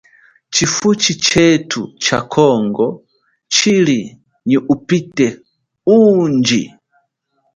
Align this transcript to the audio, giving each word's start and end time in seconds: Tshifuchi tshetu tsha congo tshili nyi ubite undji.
Tshifuchi 0.51 1.11
tshetu 1.23 1.81
tsha 2.01 2.17
congo 2.33 2.85
tshili 3.51 3.99
nyi 4.47 4.57
ubite 4.73 5.27
undji. 5.97 6.61